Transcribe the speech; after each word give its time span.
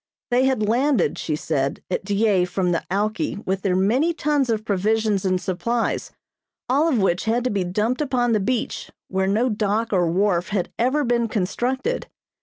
They 0.31 0.45
had 0.45 0.67
landed, 0.67 1.19
she 1.19 1.35
said, 1.35 1.83
at 1.91 2.03
Dyea 2.03 2.47
from 2.47 2.71
the 2.71 2.83
"Alki" 2.89 3.37
with 3.45 3.61
their 3.61 3.75
many 3.75 4.15
tons 4.15 4.49
of 4.49 4.65
provisions 4.65 5.25
and 5.25 5.39
supplies, 5.39 6.09
all 6.67 6.87
of 6.87 6.97
which 6.97 7.25
had 7.25 7.43
to 7.43 7.51
be 7.51 7.63
dumped 7.63 8.01
upon 8.01 8.31
the 8.31 8.39
beach 8.39 8.89
where 9.09 9.27
no 9.27 9.47
dock 9.47 9.93
or 9.93 10.09
wharf 10.09 10.47
had 10.49 10.71
ever 10.79 11.03
been 11.03 11.27
constructed. 11.27 12.07